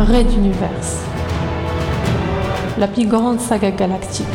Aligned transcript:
Red 0.00 0.32
Universe. 0.32 1.04
La 2.78 2.88
plus 2.88 3.06
grande 3.06 3.38
saga 3.38 3.70
galactique. 3.70 4.26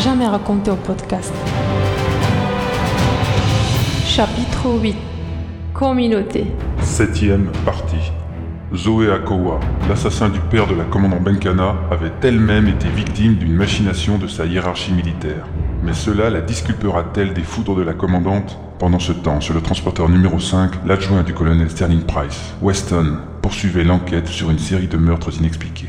Jamais 0.00 0.26
racontée 0.26 0.72
au 0.72 0.76
podcast. 0.76 1.32
Chapitre 4.04 4.66
8. 4.82 4.96
Communauté. 5.72 6.46
Septième 6.82 7.52
partie. 7.64 8.10
Zoé 8.74 9.12
Akowa, 9.12 9.60
l'assassin 9.88 10.28
du 10.28 10.40
père 10.40 10.66
de 10.66 10.74
la 10.74 10.84
commandant 10.84 11.20
Benkana, 11.20 11.76
avait 11.92 12.10
elle-même 12.24 12.66
été 12.66 12.88
victime 12.88 13.36
d'une 13.36 13.54
machination 13.54 14.18
de 14.18 14.26
sa 14.26 14.44
hiérarchie 14.44 14.92
militaire. 14.92 15.46
Mais 15.82 15.94
cela 15.94 16.28
la 16.28 16.40
disculpera-t-elle 16.42 17.32
des 17.32 17.42
foudres 17.42 17.74
de 17.74 17.82
la 17.82 17.94
commandante 17.94 18.58
Pendant 18.78 18.98
ce 18.98 19.12
temps, 19.12 19.40
sur 19.40 19.54
le 19.54 19.62
transporteur 19.62 20.08
numéro 20.08 20.38
5, 20.38 20.86
l'adjoint 20.86 21.22
du 21.22 21.32
colonel 21.32 21.70
Sterling 21.70 22.02
Price, 22.02 22.54
Weston, 22.60 23.18
poursuivait 23.40 23.84
l'enquête 23.84 24.28
sur 24.28 24.50
une 24.50 24.58
série 24.58 24.88
de 24.88 24.98
meurtres 24.98 25.34
inexpliqués. 25.38 25.88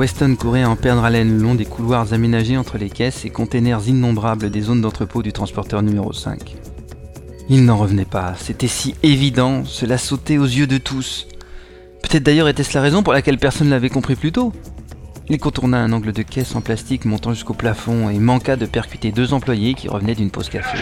Weston 0.00 0.34
courait 0.34 0.64
en 0.64 0.76
perdre 0.76 1.04
haleine 1.04 1.36
le 1.36 1.42
long 1.42 1.54
des 1.54 1.66
couloirs 1.66 2.14
aménagés 2.14 2.56
entre 2.56 2.78
les 2.78 2.88
caisses 2.88 3.26
et 3.26 3.28
containers 3.28 3.86
innombrables 3.86 4.48
des 4.48 4.62
zones 4.62 4.80
d'entrepôt 4.80 5.22
du 5.22 5.30
transporteur 5.30 5.82
numéro 5.82 6.14
5. 6.14 6.56
Il 7.50 7.66
n'en 7.66 7.76
revenait 7.76 8.06
pas, 8.06 8.32
c'était 8.38 8.66
si 8.66 8.94
évident, 9.02 9.66
cela 9.66 9.98
sautait 9.98 10.38
aux 10.38 10.46
yeux 10.46 10.66
de 10.66 10.78
tous. 10.78 11.28
Peut-être 12.02 12.22
d'ailleurs 12.22 12.48
était-ce 12.48 12.72
la 12.72 12.80
raison 12.80 13.02
pour 13.02 13.12
laquelle 13.12 13.36
personne 13.36 13.66
ne 13.66 13.72
l'avait 13.72 13.90
compris 13.90 14.16
plus 14.16 14.32
tôt. 14.32 14.54
Il 15.28 15.38
contourna 15.38 15.76
un 15.76 15.92
angle 15.92 16.12
de 16.12 16.22
caisse 16.22 16.56
en 16.56 16.62
plastique 16.62 17.04
montant 17.04 17.34
jusqu'au 17.34 17.52
plafond 17.52 18.08
et 18.08 18.18
manqua 18.18 18.56
de 18.56 18.64
percuter 18.64 19.12
deux 19.12 19.34
employés 19.34 19.74
qui 19.74 19.88
revenaient 19.88 20.14
d'une 20.14 20.30
pause 20.30 20.48
café. 20.48 20.78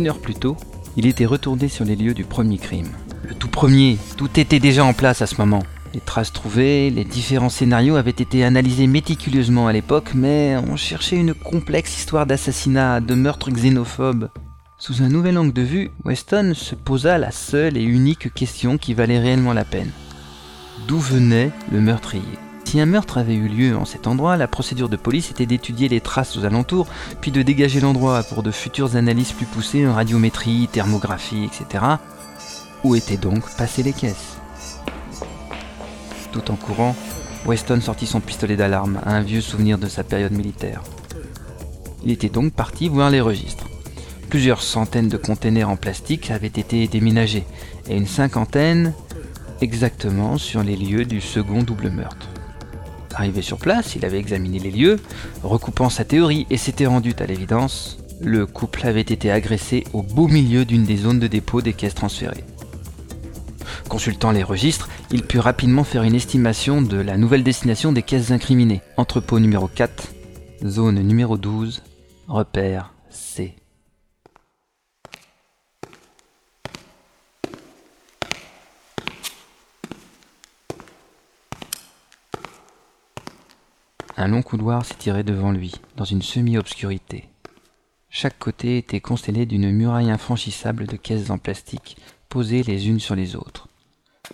Une 0.00 0.08
heure 0.08 0.18
plus 0.18 0.34
tôt, 0.34 0.56
il 0.96 1.04
était 1.04 1.26
retourné 1.26 1.68
sur 1.68 1.84
les 1.84 1.94
lieux 1.94 2.14
du 2.14 2.24
premier 2.24 2.56
crime. 2.56 2.88
Le 3.28 3.34
tout 3.34 3.48
premier, 3.48 3.98
tout 4.16 4.40
était 4.40 4.58
déjà 4.58 4.82
en 4.82 4.94
place 4.94 5.20
à 5.20 5.26
ce 5.26 5.36
moment. 5.36 5.62
Les 5.92 6.00
traces 6.00 6.32
trouvées, 6.32 6.88
les 6.88 7.04
différents 7.04 7.50
scénarios 7.50 7.96
avaient 7.96 8.08
été 8.08 8.42
analysés 8.42 8.86
méticuleusement 8.86 9.66
à 9.66 9.74
l'époque, 9.74 10.12
mais 10.14 10.56
on 10.56 10.76
cherchait 10.76 11.18
une 11.18 11.34
complexe 11.34 11.98
histoire 11.98 12.24
d'assassinat, 12.24 13.02
de 13.02 13.14
meurtre 13.14 13.50
xénophobe. 13.50 14.30
Sous 14.78 15.02
un 15.02 15.10
nouvel 15.10 15.36
angle 15.36 15.52
de 15.52 15.60
vue, 15.60 15.90
Weston 16.06 16.54
se 16.54 16.74
posa 16.74 17.18
la 17.18 17.30
seule 17.30 17.76
et 17.76 17.82
unique 17.82 18.32
question 18.32 18.78
qui 18.78 18.94
valait 18.94 19.20
réellement 19.20 19.52
la 19.52 19.66
peine. 19.66 19.90
D'où 20.88 20.98
venait 20.98 21.50
le 21.70 21.82
meurtrier? 21.82 22.38
Si 22.70 22.78
un 22.78 22.86
meurtre 22.86 23.18
avait 23.18 23.34
eu 23.34 23.48
lieu 23.48 23.76
en 23.76 23.84
cet 23.84 24.06
endroit, 24.06 24.36
la 24.36 24.46
procédure 24.46 24.88
de 24.88 24.94
police 24.94 25.32
était 25.32 25.44
d'étudier 25.44 25.88
les 25.88 26.00
traces 26.00 26.36
aux 26.36 26.44
alentours, 26.44 26.86
puis 27.20 27.32
de 27.32 27.42
dégager 27.42 27.80
l'endroit 27.80 28.22
pour 28.22 28.44
de 28.44 28.52
futures 28.52 28.94
analyses 28.94 29.32
plus 29.32 29.44
poussées 29.44 29.88
en 29.88 29.94
radiométrie, 29.94 30.68
thermographie, 30.70 31.46
etc. 31.46 31.84
Où 32.84 32.94
étaient 32.94 33.16
donc 33.16 33.42
passées 33.56 33.82
les 33.82 33.92
caisses? 33.92 34.36
Tout 36.30 36.48
en 36.52 36.54
courant, 36.54 36.94
Weston 37.44 37.80
sortit 37.80 38.06
son 38.06 38.20
pistolet 38.20 38.54
d'alarme, 38.54 39.00
un 39.04 39.20
vieux 39.20 39.40
souvenir 39.40 39.76
de 39.76 39.88
sa 39.88 40.04
période 40.04 40.30
militaire. 40.30 40.84
Il 42.04 42.12
était 42.12 42.28
donc 42.28 42.52
parti 42.52 42.88
voir 42.88 43.10
les 43.10 43.20
registres. 43.20 43.66
Plusieurs 44.28 44.62
centaines 44.62 45.08
de 45.08 45.16
containers 45.16 45.70
en 45.70 45.76
plastique 45.76 46.30
avaient 46.30 46.46
été 46.46 46.86
déménagés, 46.86 47.46
et 47.88 47.96
une 47.96 48.06
cinquantaine 48.06 48.94
exactement 49.60 50.38
sur 50.38 50.62
les 50.62 50.76
lieux 50.76 51.04
du 51.04 51.20
second 51.20 51.64
double 51.64 51.90
meurtre. 51.90 52.28
Arrivé 53.20 53.42
sur 53.42 53.58
place, 53.58 53.96
il 53.96 54.06
avait 54.06 54.18
examiné 54.18 54.58
les 54.58 54.70
lieux, 54.70 54.96
recoupant 55.42 55.90
sa 55.90 56.06
théorie 56.06 56.46
et 56.48 56.56
s'était 56.56 56.86
rendu 56.86 57.14
à 57.18 57.26
l'évidence. 57.26 57.98
Le 58.22 58.46
couple 58.46 58.86
avait 58.86 59.02
été 59.02 59.30
agressé 59.30 59.84
au 59.92 60.02
beau 60.02 60.26
milieu 60.26 60.64
d'une 60.64 60.84
des 60.84 60.96
zones 60.96 61.18
de 61.18 61.26
dépôt 61.26 61.60
des 61.60 61.74
caisses 61.74 61.94
transférées. 61.94 62.44
Consultant 63.90 64.30
les 64.30 64.42
registres, 64.42 64.88
il 65.10 65.22
put 65.22 65.38
rapidement 65.38 65.84
faire 65.84 66.04
une 66.04 66.14
estimation 66.14 66.80
de 66.80 66.96
la 66.96 67.18
nouvelle 67.18 67.44
destination 67.44 67.92
des 67.92 68.02
caisses 68.02 68.30
incriminées. 68.30 68.80
Entrepôt 68.96 69.38
numéro 69.38 69.68
4, 69.68 70.14
zone 70.64 71.02
numéro 71.02 71.36
12, 71.36 71.82
repère 72.26 72.94
C. 73.10 73.54
Un 84.20 84.28
long 84.28 84.42
couloir 84.42 84.84
s'étirait 84.84 85.24
devant 85.24 85.50
lui, 85.50 85.72
dans 85.96 86.04
une 86.04 86.20
semi-obscurité. 86.20 87.30
Chaque 88.10 88.38
côté 88.38 88.76
était 88.76 89.00
constellé 89.00 89.46
d'une 89.46 89.70
muraille 89.70 90.10
infranchissable 90.10 90.86
de 90.86 90.96
caisses 90.96 91.30
en 91.30 91.38
plastique, 91.38 91.96
posées 92.28 92.62
les 92.62 92.86
unes 92.90 93.00
sur 93.00 93.14
les 93.14 93.34
autres. 93.34 93.68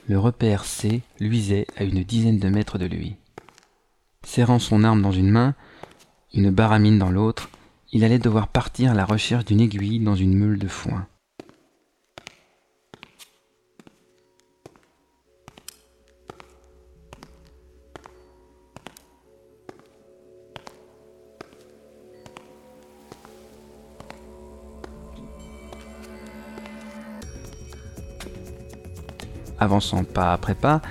Le 0.08 0.18
repère 0.18 0.64
C 0.64 1.02
luisait 1.20 1.68
à 1.76 1.84
une 1.84 2.02
dizaine 2.02 2.40
de 2.40 2.48
mètres 2.48 2.78
de 2.78 2.86
lui. 2.86 3.14
Serrant 4.24 4.58
son 4.58 4.82
arme 4.82 5.02
dans 5.02 5.12
une 5.12 5.30
main, 5.30 5.54
une 6.34 6.50
baramine 6.50 6.98
dans 6.98 7.12
l'autre, 7.12 7.48
il 7.92 8.02
allait 8.02 8.18
devoir 8.18 8.48
partir 8.48 8.90
à 8.90 8.94
la 8.94 9.04
recherche 9.04 9.44
d'une 9.44 9.60
aiguille 9.60 10.00
dans 10.00 10.16
une 10.16 10.36
meule 10.36 10.58
de 10.58 10.66
foin. 10.66 11.06
Avançant 29.58 30.04
pas 30.04 30.32
après 30.32 30.54
pas, 30.54 30.82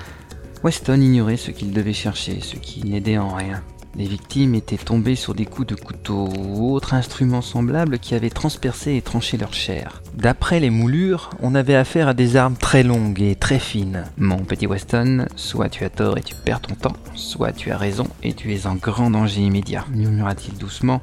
Weston 0.64 1.00
ignorait 1.00 1.38
ce 1.38 1.52
qu'il 1.52 1.72
devait 1.72 1.94
chercher, 1.94 2.40
ce 2.42 2.56
qui 2.56 2.84
n'aidait 2.84 3.18
en 3.18 3.34
rien. 3.36 3.62
Les 3.98 4.08
victimes 4.08 4.56
étaient 4.56 4.76
tombées 4.76 5.16
sur 5.16 5.34
des 5.34 5.46
coups 5.46 5.70
de 5.70 5.76
couteau 5.76 6.28
ou 6.38 6.74
autres 6.74 6.94
instruments 6.94 7.42
semblables 7.42 7.98
qui 7.98 8.14
avaient 8.14 8.30
transpercé 8.30 8.96
et 8.96 9.02
tranché 9.02 9.38
leur 9.38 9.54
chair. 9.54 10.02
D'après 10.16 10.60
les 10.60 10.70
moulures, 10.70 11.30
on 11.42 11.56
avait 11.56 11.76
affaire 11.76 12.10
à 12.10 12.14
des 12.14 12.36
armes 12.36 12.58
très 12.58 12.84
longues 12.84 13.22
et 13.22 13.36
très 13.36 13.60
fines. 13.60 14.04
Mon 14.18 14.40
petit 14.40 14.68
Weston, 14.68 15.28
soit 15.38 15.70
tu 15.70 15.86
as 15.86 15.90
tort 15.90 16.18
et 16.18 16.24
tu 16.24 16.36
perds 16.36 16.60
ton 16.60 16.76
temps, 16.76 16.98
soit 17.14 17.54
tu 17.54 17.72
as 17.72 17.78
raison 17.78 18.08
et 18.22 18.34
tu 18.34 18.54
es 18.54 18.68
en 18.68 18.76
grand 18.76 19.12
danger 19.12 19.42
immédiat, 19.42 19.86
murmura-t-il 19.92 20.58
doucement, 20.58 21.02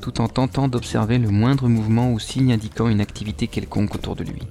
tout 0.00 0.20
en 0.20 0.26
tentant 0.26 0.66
d'observer 0.66 1.18
le 1.18 1.28
moindre 1.28 1.68
mouvement 1.68 2.10
ou 2.10 2.18
signe 2.18 2.52
indiquant 2.52 2.88
une 2.88 3.00
activité 3.00 3.46
quelconque 3.46 3.94
autour 3.94 4.16
de 4.16 4.24
lui. 4.24 4.42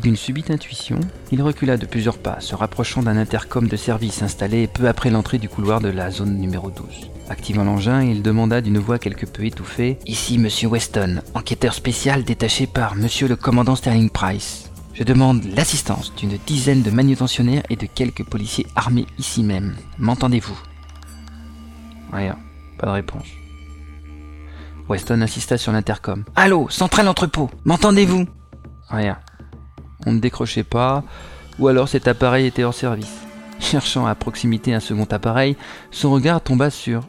D'une 0.00 0.16
subite 0.16 0.50
intuition, 0.50 1.00
il 1.32 1.42
recula 1.42 1.78
de 1.78 1.86
plusieurs 1.86 2.18
pas, 2.18 2.40
se 2.40 2.54
rapprochant 2.54 3.02
d'un 3.02 3.16
intercom 3.16 3.66
de 3.66 3.76
service 3.76 4.22
installé 4.22 4.66
peu 4.66 4.88
après 4.88 5.08
l'entrée 5.08 5.38
du 5.38 5.48
couloir 5.48 5.80
de 5.80 5.88
la 5.88 6.10
zone 6.10 6.36
numéro 6.36 6.70
12. 6.70 7.10
Activant 7.30 7.64
l'engin, 7.64 8.02
il 8.02 8.22
demanda 8.22 8.60
d'une 8.60 8.78
voix 8.78 8.98
quelque 8.98 9.24
peu 9.24 9.44
étouffée 9.46 9.98
Ici, 10.04 10.38
monsieur 10.38 10.68
Weston, 10.68 11.22
enquêteur 11.34 11.72
spécial 11.72 12.24
détaché 12.24 12.66
par 12.66 12.94
monsieur 12.94 13.26
le 13.26 13.36
commandant 13.36 13.74
Sterling 13.74 14.10
Price. 14.10 14.70
Je 14.92 15.02
demande 15.02 15.42
l'assistance 15.56 16.14
d'une 16.14 16.38
dizaine 16.46 16.82
de 16.82 16.90
manutentionnaires 16.90 17.64
et 17.70 17.76
de 17.76 17.86
quelques 17.86 18.24
policiers 18.24 18.66
armés 18.76 19.06
ici 19.18 19.42
même. 19.42 19.76
M'entendez-vous? 19.98 20.58
Rien, 22.12 22.38
pas 22.78 22.86
de 22.86 22.92
réponse. 22.92 23.26
Weston 24.88 25.22
insista 25.22 25.56
sur 25.56 25.72
l'intercom. 25.72 26.24
Allô, 26.36 26.68
centrale 26.68 27.08
entrepôt, 27.08 27.50
m'entendez-vous? 27.64 28.26
Rien 28.88 29.18
on 30.06 30.12
ne 30.12 30.20
décrochait 30.20 30.64
pas, 30.64 31.04
ou 31.58 31.68
alors 31.68 31.88
cet 31.88 32.08
appareil 32.08 32.46
était 32.46 32.64
hors 32.64 32.74
service. 32.74 33.20
Cherchant 33.60 34.06
à 34.06 34.14
proximité 34.14 34.72
un 34.72 34.80
second 34.80 35.04
appareil, 35.04 35.56
son 35.90 36.12
regard 36.12 36.42
tomba 36.42 36.70
sur... 36.70 37.08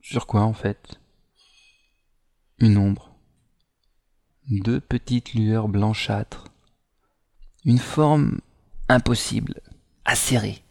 Sur 0.00 0.26
quoi 0.26 0.42
en 0.42 0.52
fait? 0.52 1.00
Une 2.58 2.78
ombre. 2.78 3.14
Deux 4.48 4.80
petites 4.80 5.34
lueurs 5.34 5.68
blanchâtres. 5.68 6.44
Une 7.64 7.78
forme 7.78 8.38
impossible, 8.88 9.60
acérée. 10.04 10.62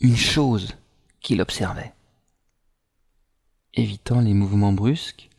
Une 0.00 0.16
chose 0.16 0.76
qu'il 1.20 1.40
observait. 1.40 1.92
Évitant 3.74 4.20
les 4.20 4.34
mouvements 4.34 4.72
brusques, 4.72 5.30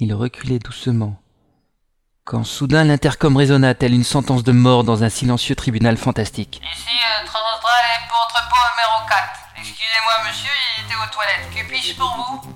Il 0.00 0.14
reculait 0.14 0.60
doucement, 0.60 1.20
quand 2.28 2.44
soudain 2.44 2.84
l'intercom 2.84 3.38
résonna 3.38 3.72
telle 3.72 3.94
une 3.94 4.04
sentence 4.04 4.44
de 4.44 4.52
mort 4.52 4.84
dans 4.84 5.02
un 5.02 5.08
silencieux 5.08 5.54
tribunal 5.54 5.96
fantastique. 5.96 6.60
Ici, 6.76 6.88
euh, 6.90 7.24
Transastral 7.24 7.84
pour 8.06 8.18
entrepôt 8.28 8.60
numéro 8.76 9.08
4. 9.08 9.18
Excusez-moi, 9.56 10.28
monsieur, 10.28 10.50
il 10.76 10.84
était 10.84 10.94
aux 10.94 11.10
toilettes. 11.10 11.48
Que 11.56 11.66
puis-je 11.66 11.94
pour 11.96 12.14
vous? 12.14 12.52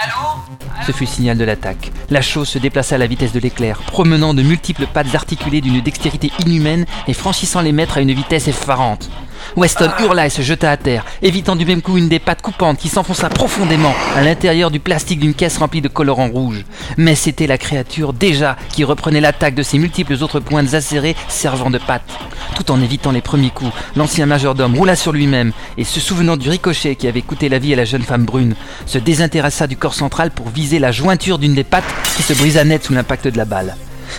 Allô? 0.00 0.84
Ce 0.86 0.92
fut 0.92 1.06
signal 1.06 1.36
de 1.36 1.44
l'attaque. 1.44 1.90
La 2.08 2.22
chose 2.22 2.48
se 2.48 2.58
déplaça 2.58 2.94
à 2.94 2.98
la 2.98 3.08
vitesse 3.08 3.32
de 3.32 3.40
l'éclair, 3.40 3.80
promenant 3.80 4.32
de 4.32 4.42
multiples 4.42 4.86
pattes 4.86 5.12
articulées 5.12 5.60
d'une 5.60 5.80
dextérité 5.80 6.30
inhumaine 6.46 6.86
et 7.08 7.12
franchissant 7.12 7.62
les 7.62 7.72
mètres 7.72 7.98
à 7.98 8.02
une 8.02 8.14
vitesse 8.14 8.46
effarante. 8.46 9.10
Weston 9.54 9.90
hurla 10.00 10.26
et 10.26 10.30
se 10.30 10.42
jeta 10.42 10.70
à 10.70 10.76
terre, 10.76 11.04
évitant 11.22 11.56
du 11.56 11.64
même 11.64 11.82
coup 11.82 11.96
une 11.96 12.08
des 12.08 12.18
pattes 12.18 12.42
coupantes 12.42 12.78
qui 12.78 12.88
s'enfonça 12.88 13.28
profondément 13.28 13.94
à 14.16 14.22
l'intérieur 14.22 14.70
du 14.70 14.80
plastique 14.80 15.20
d'une 15.20 15.34
caisse 15.34 15.58
remplie 15.58 15.80
de 15.80 15.88
colorants 15.88 16.28
rouges. 16.28 16.64
Mais 16.96 17.14
c'était 17.14 17.46
la 17.46 17.58
créature 17.58 18.12
déjà 18.12 18.56
qui 18.70 18.84
reprenait 18.84 19.20
l'attaque 19.20 19.54
de 19.54 19.62
ses 19.62 19.78
multiples 19.78 20.22
autres 20.22 20.40
pointes 20.40 20.74
acérées 20.74 21.16
servant 21.28 21.70
de 21.70 21.78
pattes. 21.78 22.10
Tout 22.54 22.70
en 22.70 22.80
évitant 22.80 23.12
les 23.12 23.20
premiers 23.20 23.50
coups, 23.50 23.72
l'ancien 23.96 24.26
majordome 24.26 24.76
roula 24.76 24.96
sur 24.96 25.12
lui-même 25.12 25.52
et, 25.76 25.84
se 25.84 26.00
souvenant 26.00 26.36
du 26.36 26.48
ricochet 26.48 26.96
qui 26.96 27.08
avait 27.08 27.22
coûté 27.22 27.48
la 27.48 27.58
vie 27.58 27.72
à 27.72 27.76
la 27.76 27.84
jeune 27.84 28.02
femme 28.02 28.24
brune, 28.24 28.54
se 28.86 28.98
désintéressa 28.98 29.66
du 29.66 29.76
corps 29.76 29.94
central 29.94 30.30
pour 30.30 30.48
viser 30.48 30.78
la 30.78 30.92
jointure 30.92 31.38
d'une 31.38 31.54
des 31.54 31.64
pattes 31.64 31.84
qui 32.16 32.22
se 32.22 32.32
brisa 32.32 32.64
net 32.64 32.84
sous 32.84 32.94
l'impact 32.94 33.28
de 33.28 33.36
la 33.36 33.44
balle. 33.44 33.76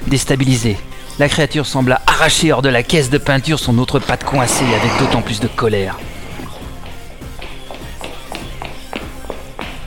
Déstabilisé, 0.08 0.78
la 1.20 1.30
créature 1.30 1.66
sembla 1.66 2.02
arracher 2.06 2.52
hors 2.52 2.62
de 2.62 2.70
la 2.70 2.84
caisse 2.84 3.10
de 3.10 3.18
peinture 3.18 3.60
son 3.60 3.78
autre 3.80 4.00
patte 4.00 4.24
coincée 4.24 4.66
avec 4.66 4.92
d'autant 5.00 5.22
plus 5.22 5.40
de 5.40 5.48
colère. 5.48 5.98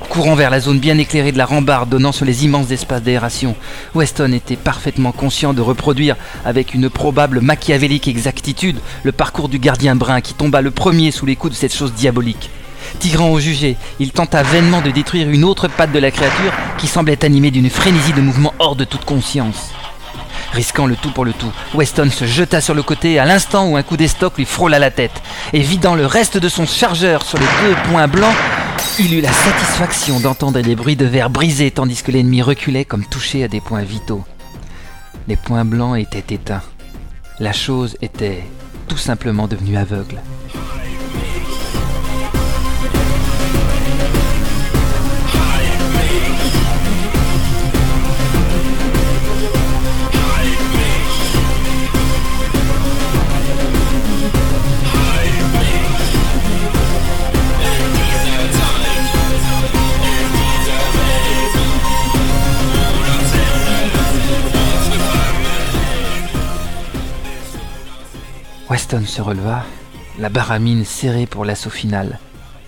Courant 0.09 0.35
vers 0.35 0.51
la 0.51 0.59
zone 0.59 0.81
bien 0.81 0.99
éclairée 0.99 1.31
de 1.31 1.39
la 1.39 1.47
rambarde 1.47 1.89
donnant 1.89 2.11
sur 2.11 2.25
les 2.25 2.45
immenses 2.45 2.73
espaces 2.73 3.03
d'aération, 3.03 3.55
Weston 3.95 4.33
était 4.33 4.57
parfaitement 4.57 5.13
conscient 5.13 5.55
de 5.55 5.61
reproduire, 5.61 6.17
avec 6.45 6.75
une 6.75 6.91
probable 6.91 7.41
machiavélique 7.41 8.09
exactitude, 8.09 8.81
le 9.05 9.13
parcours 9.13 9.49
du 9.49 9.61
gardien 9.61 9.95
brun 9.95 10.21
qui 10.21 10.35
tomba 10.35 10.63
le 10.63 10.73
premier 10.73 11.13
sous 11.13 11.27
les 11.27 11.37
coups 11.37 11.53
de 11.53 11.59
cette 11.59 11.75
chose 11.75 11.95
diabolique. 11.95 12.51
Tirant 12.99 13.31
au 13.31 13.39
jugé, 13.39 13.77
il 14.01 14.11
tenta 14.11 14.43
vainement 14.43 14.81
de 14.81 14.91
détruire 14.91 15.31
une 15.31 15.45
autre 15.45 15.69
patte 15.69 15.93
de 15.93 16.01
la 16.01 16.11
créature 16.11 16.53
qui 16.77 16.89
semblait 16.89 17.25
animée 17.25 17.53
d'une 17.53 17.71
frénésie 17.71 18.13
de 18.13 18.21
mouvement 18.21 18.53
hors 18.59 18.75
de 18.75 18.85
toute 18.85 19.05
conscience. 19.05 19.71
Risquant 20.53 20.87
le 20.87 20.97
tout 20.97 21.13
pour 21.13 21.25
le 21.25 21.33
tout, 21.33 21.53
Weston 21.75 22.11
se 22.11 22.25
jeta 22.25 22.61
sur 22.61 22.75
le 22.75 22.83
côté 22.83 23.19
à 23.19 23.25
l'instant 23.25 23.69
où 23.69 23.77
un 23.77 23.83
coup 23.83 23.97
d'estoc 23.97 24.37
lui 24.37 24.45
frôla 24.45 24.79
la 24.79 24.91
tête, 24.91 25.23
et 25.53 25.61
vidant 25.61 25.95
le 25.95 26.07
reste 26.07 26.39
de 26.39 26.49
son 26.49 26.67
chargeur 26.67 27.23
sur 27.23 27.39
les 27.39 27.47
deux 27.63 27.77
points 27.91 28.09
blancs, 28.09 28.35
il 28.99 29.15
eut 29.15 29.21
la 29.21 29.33
satisfaction 29.33 30.21
d'entendre 30.21 30.61
des 30.61 30.75
bruits 30.75 30.97
de 30.97 31.07
verre 31.07 31.31
brisés 31.31 31.71
tandis 31.71 32.03
que 32.03 32.11
l'ennemi 32.11 32.43
reculait 32.43 32.85
comme 32.85 33.05
touché 33.05 33.45
à 33.45 33.49
des 33.49 33.61
points 33.61 33.83
vitaux. 33.83 34.25
Les 35.29 35.37
points 35.37 35.65
blancs 35.65 35.97
étaient 35.99 36.35
éteints. 36.35 36.63
La 37.39 37.53
chose 37.53 37.97
était 38.03 38.43
tout 38.89 38.99
simplement 38.99 39.47
devenue 39.47 39.77
aveugle. 39.77 40.21
Se 68.91 69.23
releva, 69.23 69.65
la 70.19 70.29
baramine 70.29 70.85
serrée 70.85 71.27
pour 71.27 71.45
l'assaut 71.45 71.71
final. 71.71 72.19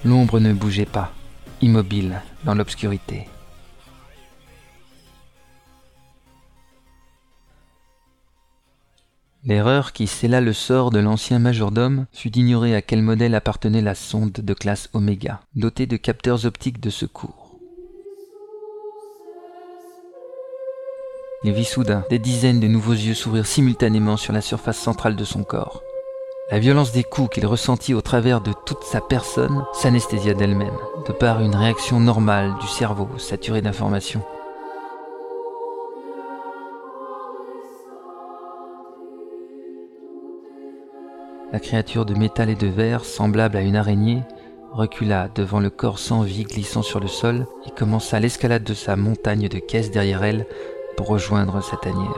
L'ombre 0.05 0.39
ne 0.39 0.53
bougeait 0.53 0.87
pas, 0.87 1.13
immobile 1.61 2.23
dans 2.45 2.55
l'obscurité. 2.55 3.27
L'erreur 9.45 9.93
qui 9.93 10.07
scella 10.07 10.41
le 10.41 10.53
sort 10.53 10.93
de 10.93 11.01
l'ancien 11.01 11.41
majordome 11.41 12.07
fut 12.13 12.31
d'ignorer 12.31 12.77
à 12.77 12.83
quel 12.83 13.03
modèle 13.03 13.35
appartenait 13.35 13.83
la 13.83 13.97
sonde 13.97 14.31
de 14.31 14.55
classe 14.55 14.91
Oméga, 14.93 15.41
dotée 15.57 15.87
de 15.87 15.97
capteurs 15.97 16.47
optiques 16.47 16.81
de 16.81 16.91
secours. 16.91 17.59
Il 21.43 21.53
vit 21.53 21.65
soudain 21.65 22.05
des 22.11 22.21
dizaines 22.21 22.61
de 22.61 22.69
nouveaux 22.69 22.93
yeux 22.93 23.15
s'ouvrir 23.15 23.45
simultanément 23.45 24.17
sur 24.17 24.33
la 24.33 24.41
surface 24.41 24.79
centrale 24.79 25.17
de 25.17 25.25
son 25.25 25.43
corps. 25.43 25.83
La 26.53 26.59
violence 26.59 26.93
des 26.93 27.03
coups 27.03 27.31
qu'il 27.31 27.47
ressentit 27.47 27.95
au 27.95 28.03
travers 28.03 28.43
de 28.43 28.53
toute 28.67 28.83
sa 28.85 29.01
personne 29.01 29.65
s'anesthésia 29.73 30.35
d'elle-même, 30.35 30.77
de 31.09 31.13
par 31.15 31.41
une 31.41 31.55
réaction 31.55 31.99
normale 31.99 32.53
du 32.61 32.67
cerveau 32.67 33.09
saturé 33.17 33.63
d'informations. 33.63 34.21
La 41.53 41.59
créature 41.59 42.05
de 42.05 42.13
métal 42.13 42.51
et 42.51 42.55
de 42.55 42.67
verre, 42.67 43.07
semblable 43.07 43.57
à 43.57 43.63
une 43.63 43.77
araignée, 43.77 44.21
recula 44.73 45.31
devant 45.35 45.59
le 45.59 45.71
corps 45.71 45.99
sans 45.99 46.21
vie 46.21 46.45
glissant 46.45 46.83
sur 46.83 47.01
le 47.01 47.09
sol 47.09 47.47
et 47.67 47.71
commença 47.71 48.21
l'escalade 48.21 48.65
de 48.65 48.75
sa 48.75 48.95
montagne 48.95 49.49
de 49.49 49.59
caisses 49.59 49.91
derrière 49.91 50.23
elle 50.23 50.47
pour 50.99 51.07
rejoindre 51.07 51.63
sa 51.63 51.79
tanière. 51.79 52.12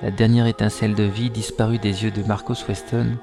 La 0.00 0.12
dernière 0.12 0.46
étincelle 0.46 0.94
de 0.94 1.02
vie 1.02 1.28
disparut 1.28 1.78
des 1.78 2.04
yeux 2.04 2.12
de 2.12 2.22
Marcos 2.22 2.54
Weston 2.68 3.16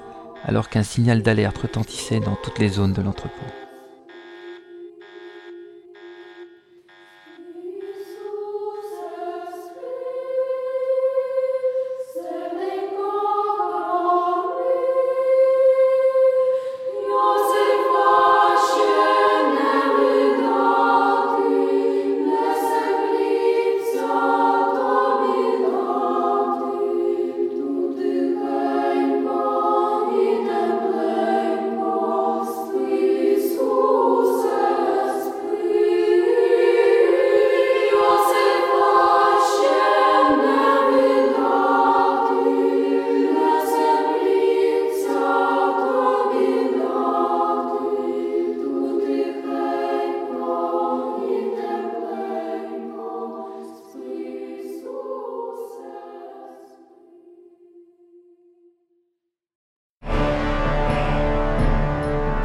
alors 0.44 0.68
qu'un 0.68 0.84
signal 0.84 1.22
d'alerte 1.22 1.58
retentissait 1.60 2.20
dans 2.20 2.36
toutes 2.36 2.60
les 2.60 2.68
zones 2.68 2.92
de 2.92 3.02
l'entrepôt. 3.02 3.65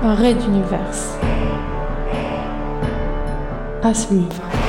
Un 0.03 0.15
raid 0.15 0.39
d'univers. 0.39 1.19
À 3.83 3.93
suivre. 3.93 4.60